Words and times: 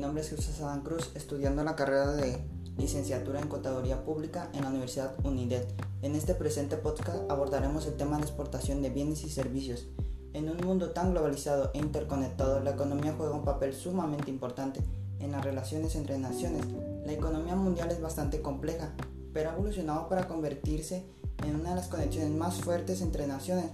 nombre 0.00 0.22
es 0.22 0.30
Jesús 0.30 0.60
Adán 0.60 0.80
Cruz, 0.80 1.10
estudiando 1.14 1.62
la 1.62 1.76
carrera 1.76 2.12
de 2.12 2.38
licenciatura 2.78 3.40
en 3.40 3.48
Contaduría 3.48 4.04
Pública 4.04 4.50
en 4.54 4.62
la 4.62 4.70
Universidad 4.70 5.14
UNIDED. 5.24 5.64
En 6.02 6.16
este 6.16 6.34
presente 6.34 6.76
podcast 6.76 7.30
abordaremos 7.30 7.86
el 7.86 7.96
tema 7.96 8.16
de 8.16 8.22
exportación 8.22 8.80
de 8.80 8.90
bienes 8.90 9.22
y 9.22 9.28
servicios. 9.28 9.86
En 10.32 10.48
un 10.48 10.56
mundo 10.56 10.90
tan 10.90 11.10
globalizado 11.10 11.70
e 11.74 11.78
interconectado, 11.78 12.60
la 12.60 12.70
economía 12.70 13.14
juega 13.16 13.34
un 13.34 13.44
papel 13.44 13.74
sumamente 13.74 14.30
importante 14.30 14.80
en 15.20 15.32
las 15.32 15.44
relaciones 15.44 15.94
entre 15.94 16.18
naciones. 16.18 16.64
La 17.04 17.12
economía 17.12 17.54
mundial 17.54 17.90
es 17.90 18.00
bastante 18.00 18.40
compleja, 18.40 18.94
pero 19.34 19.50
ha 19.50 19.52
evolucionado 19.52 20.08
para 20.08 20.26
convertirse 20.26 21.04
en 21.46 21.56
una 21.56 21.70
de 21.70 21.76
las 21.76 21.88
conexiones 21.88 22.30
más 22.30 22.56
fuertes 22.56 23.02
entre 23.02 23.26
naciones. 23.26 23.66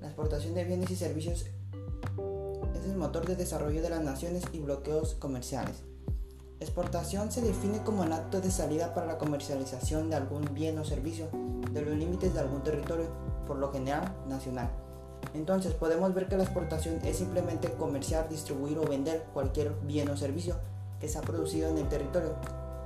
La 0.00 0.06
exportación 0.06 0.54
de 0.54 0.64
bienes 0.64 0.90
y 0.90 0.96
servicios 0.96 1.46
el 2.84 2.96
motor 2.96 3.26
de 3.26 3.36
desarrollo 3.36 3.82
de 3.82 3.90
las 3.90 4.02
naciones 4.02 4.44
y 4.52 4.60
bloqueos 4.60 5.14
comerciales. 5.14 5.82
Exportación 6.60 7.30
se 7.30 7.42
define 7.42 7.82
como 7.82 8.04
el 8.04 8.12
acto 8.12 8.40
de 8.40 8.50
salida 8.50 8.94
para 8.94 9.06
la 9.06 9.18
comercialización 9.18 10.10
de 10.10 10.16
algún 10.16 10.54
bien 10.54 10.78
o 10.78 10.84
servicio 10.84 11.28
de 11.72 11.82
los 11.82 11.96
límites 11.96 12.32
de 12.32 12.40
algún 12.40 12.62
territorio, 12.62 13.06
por 13.46 13.56
lo 13.56 13.72
general 13.72 14.16
nacional. 14.28 14.70
Entonces 15.34 15.74
podemos 15.74 16.14
ver 16.14 16.28
que 16.28 16.36
la 16.36 16.44
exportación 16.44 17.00
es 17.04 17.18
simplemente 17.18 17.72
comerciar, 17.72 18.28
distribuir 18.28 18.78
o 18.78 18.88
vender 18.88 19.24
cualquier 19.32 19.74
bien 19.82 20.08
o 20.10 20.16
servicio 20.16 20.56
que 21.00 21.08
se 21.08 21.18
ha 21.18 21.22
producido 21.22 21.68
en 21.68 21.78
el 21.78 21.88
territorio. 21.88 22.36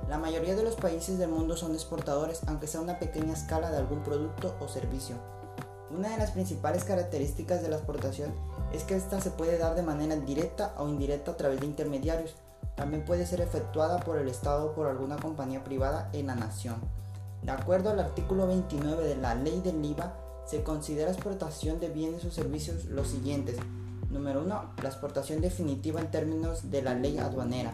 La 0.09 0.17
mayoría 0.17 0.55
de 0.55 0.63
los 0.63 0.75
países 0.75 1.19
del 1.19 1.29
mundo 1.29 1.55
son 1.55 1.73
exportadores, 1.73 2.41
aunque 2.47 2.67
sea 2.67 2.81
una 2.81 2.97
pequeña 2.97 3.33
escala 3.33 3.69
de 3.69 3.77
algún 3.77 4.01
producto 4.01 4.55
o 4.59 4.67
servicio. 4.67 5.15
Una 5.91 6.09
de 6.09 6.17
las 6.17 6.31
principales 6.31 6.83
características 6.83 7.63
de 7.63 7.69
la 7.69 7.77
exportación 7.77 8.31
es 8.71 8.83
que 8.83 8.95
esta 8.95 9.19
se 9.21 9.31
puede 9.31 9.57
dar 9.57 9.75
de 9.75 9.81
manera 9.81 10.15
directa 10.15 10.75
o 10.77 10.87
indirecta 10.87 11.31
a 11.31 11.37
través 11.37 11.59
de 11.59 11.65
intermediarios. 11.65 12.35
También 12.75 13.03
puede 13.03 13.25
ser 13.25 13.41
efectuada 13.41 13.99
por 13.99 14.19
el 14.19 14.27
Estado 14.27 14.67
o 14.67 14.73
por 14.73 14.87
alguna 14.87 15.17
compañía 15.17 15.63
privada 15.63 16.09
en 16.13 16.27
la 16.27 16.35
nación. 16.35 16.75
De 17.41 17.51
acuerdo 17.51 17.89
al 17.89 17.99
artículo 17.99 18.45
29 18.45 19.03
de 19.03 19.15
la 19.15 19.33
ley 19.33 19.61
del 19.61 19.83
IVA, 19.83 20.13
se 20.45 20.61
considera 20.61 21.11
exportación 21.11 21.79
de 21.79 21.89
bienes 21.89 22.23
o 22.25 22.31
servicios 22.31 22.85
los 22.85 23.07
siguientes. 23.07 23.57
Número 24.11 24.41
1. 24.41 24.73
La 24.83 24.89
exportación 24.89 25.41
definitiva 25.41 26.01
en 26.01 26.11
términos 26.11 26.69
de 26.69 26.81
la 26.83 26.93
ley 26.93 27.17
aduanera. 27.17 27.73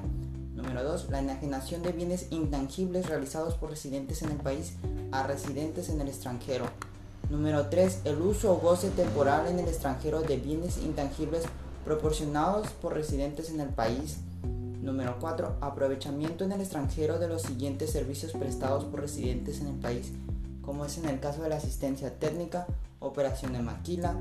Número 0.54 0.84
2. 0.84 1.10
La 1.10 1.20
enajenación 1.20 1.84
de 1.84 1.92
bienes 1.92 2.28
intangibles 2.32 3.08
realizados 3.08 3.56
por 3.56 3.70
residentes 3.70 4.22
en 4.22 4.32
el 4.32 4.38
país 4.38 4.74
a 5.12 5.24
residentes 5.24 5.90
en 5.90 6.00
el 6.00 6.08
extranjero. 6.08 6.66
Número 7.30 7.70
3. 7.70 8.02
El 8.06 8.22
uso 8.22 8.54
o 8.54 8.58
goce 8.58 8.92
temporal 8.92 9.48
en 9.48 9.58
el 9.58 9.68
extranjero 9.68 10.22
de 10.22 10.38
bienes 10.38 10.78
intangibles 10.78 11.44
proporcionados 11.84 12.68
por 12.68 12.94
residentes 12.94 13.50
en 13.50 13.60
el 13.60 13.70
país. 13.70 14.18
Número 14.82 15.18
4. 15.20 15.58
Aprovechamiento 15.60 16.44
en 16.44 16.52
el 16.52 16.62
extranjero 16.62 17.18
de 17.18 17.28
los 17.28 17.42
siguientes 17.42 17.92
servicios 17.92 18.34
prestados 18.34 18.86
por 18.86 19.02
residentes 19.02 19.60
en 19.60 19.68
el 19.68 19.76
país, 19.76 20.12
como 20.62 20.86
es 20.86 21.00
en 21.00 21.10
el 21.10 21.20
caso 21.20 21.42
de 21.42 21.50
la 21.50 21.56
asistencia 21.56 22.20
técnica, 22.20 22.68
operación 23.00 23.54
de 23.54 23.60
maquila, 23.64 24.16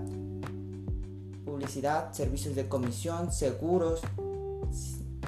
publicidad, 1.44 2.10
servicios 2.14 2.54
de 2.54 2.68
comisión, 2.70 3.32
seguros, 3.32 4.00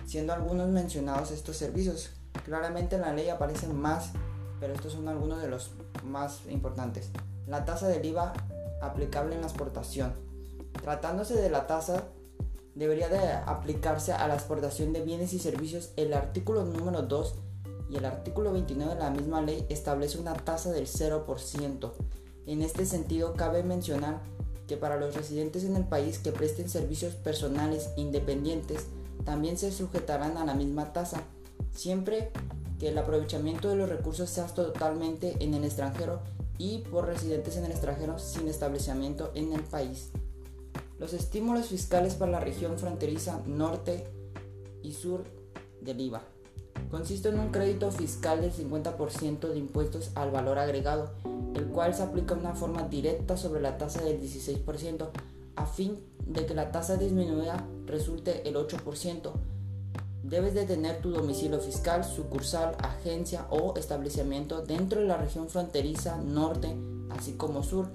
siendo 0.07 0.33
algunos 0.33 0.71
mencionados 0.71 1.31
estos 1.31 1.59
servicios. 1.59 2.11
Claramente 2.47 2.97
en 2.97 3.03
la 3.03 3.13
ley 3.13 3.29
aparecen 3.29 3.79
más, 3.79 4.13
pero 4.61 4.73
estos 4.73 4.95
son 4.95 5.09
algunos 5.09 5.43
de 5.43 5.49
los 5.49 5.73
más 6.03 6.41
importantes 6.49 7.11
la 7.47 7.65
tasa 7.65 7.89
del 7.89 8.05
IVA 8.05 8.33
aplicable 8.81 9.35
en 9.35 9.41
la 9.41 9.47
exportación. 9.47 10.15
Tratándose 10.83 11.35
de 11.35 11.51
la 11.51 11.67
tasa, 11.67 12.05
debería 12.75 13.09
de 13.09 13.19
aplicarse 13.19 14.13
a 14.13 14.29
la 14.29 14.35
exportación 14.35 14.93
de 14.93 15.03
bienes 15.03 15.33
y 15.33 15.39
servicios. 15.39 15.93
El 15.97 16.13
artículo 16.13 16.65
número 16.65 17.03
2 17.03 17.35
y 17.91 17.97
el 17.97 18.05
artículo 18.05 18.53
29 18.53 18.95
de 18.95 19.01
la 19.01 19.11
misma 19.11 19.41
ley 19.41 19.65
establece 19.69 20.19
una 20.19 20.35
tasa 20.35 20.73
del 20.73 20.87
0%. 20.87 21.93
En 22.47 22.63
este 22.63 22.85
sentido, 22.85 23.35
cabe 23.35 23.63
mencionar 23.63 24.21
que 24.67 24.77
para 24.77 24.97
los 24.97 25.15
residentes 25.15 25.65
en 25.65 25.77
el 25.77 25.85
país 25.85 26.19
que 26.19 26.33
presten 26.33 26.69
servicios 26.69 27.15
personales 27.15 27.91
independientes, 27.97 28.87
también 29.25 29.57
se 29.57 29.73
sujetarán 29.73 30.37
a 30.37 30.45
la 30.45 30.55
misma 30.55 30.93
tasa, 30.93 31.23
siempre 31.73 32.31
que 32.79 32.89
el 32.89 32.99
aprovechamiento 32.99 33.69
de 33.69 33.77
los 33.77 33.89
recursos 33.89 34.29
sea 34.29 34.47
totalmente 34.47 35.37
en 35.41 35.55
el 35.55 35.65
extranjero 35.65 36.21
y 36.59 36.79
por 36.79 37.07
residentes 37.07 37.57
en 37.57 37.65
el 37.65 37.73
extranjero 37.73 38.19
sin 38.19 38.49
establecimiento 38.49 39.31
en 39.35 39.53
el 39.53 39.63
país. 39.63 40.11
Los 40.99 41.13
estímulos 41.13 41.67
fiscales 41.67 42.15
para 42.15 42.33
la 42.33 42.41
región 42.41 42.79
fronteriza 42.79 43.43
norte 43.47 44.05
y 44.83 44.93
sur 44.93 45.25
del 45.81 46.01
IVA. 46.01 46.23
Consiste 46.91 47.29
en 47.29 47.39
un 47.39 47.51
crédito 47.51 47.91
fiscal 47.91 48.41
del 48.41 48.53
50% 48.53 49.49
de 49.49 49.59
impuestos 49.59 50.13
al 50.15 50.31
valor 50.31 50.59
agregado, 50.59 51.11
el 51.55 51.67
cual 51.67 51.95
se 51.95 52.03
aplica 52.03 52.35
de 52.35 52.41
una 52.41 52.55
forma 52.55 52.83
directa 52.85 53.37
sobre 53.37 53.61
la 53.61 53.77
tasa 53.77 54.03
del 54.03 54.21
16%, 54.21 55.09
a 55.57 55.67
fin 55.67 55.99
de 56.27 56.47
que 56.47 56.55
la 56.55 56.71
tasa 56.71 56.97
disminuida 56.97 57.67
resulte 57.87 58.49
el 58.49 58.57
8%, 58.57 59.33
Debes 60.29 60.55
de 60.55 60.65
tener 60.65 61.01
tu 61.01 61.13
domicilio 61.13 61.61
fiscal, 61.61 62.03
sucursal, 62.03 62.75
agencia 62.83 63.47
o 63.49 63.77
establecimiento 63.77 64.61
dentro 64.61 65.01
de 65.01 65.07
la 65.07 65.17
región 65.17 65.49
fronteriza 65.49 66.17
norte, 66.17 66.77
así 67.11 67.35
como 67.35 67.63
sur. 67.63 67.87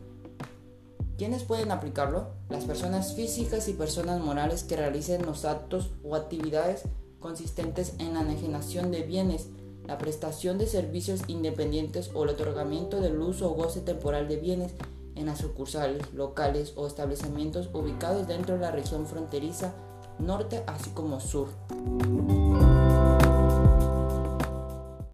¿Quiénes 1.17 1.43
pueden 1.43 1.71
aplicarlo? 1.71 2.27
Las 2.47 2.63
personas 2.63 3.15
físicas 3.15 3.67
y 3.67 3.73
personas 3.73 4.21
morales 4.21 4.63
que 4.63 4.77
realicen 4.77 5.25
los 5.25 5.43
actos 5.43 5.91
o 6.05 6.15
actividades 6.15 6.83
consistentes 7.19 7.95
en 7.99 8.13
la 8.13 8.21
enajenación 8.21 8.91
de 8.91 9.03
bienes, 9.03 9.47
la 9.85 9.97
prestación 9.97 10.57
de 10.57 10.67
servicios 10.67 11.23
independientes 11.27 12.11
o 12.13 12.23
el 12.23 12.29
otorgamiento 12.29 13.01
del 13.01 13.19
uso 13.19 13.51
o 13.51 13.55
goce 13.55 13.81
temporal 13.81 14.29
de 14.29 14.37
bienes 14.37 14.71
en 15.15 15.25
las 15.25 15.39
sucursales, 15.39 16.13
locales 16.13 16.71
o 16.77 16.87
establecimientos 16.87 17.69
ubicados 17.73 18.25
dentro 18.25 18.55
de 18.55 18.61
la 18.61 18.71
región 18.71 19.05
fronteriza 19.05 19.73
norte 20.21 20.63
así 20.67 20.91
como 20.91 21.19
sur. 21.19 21.49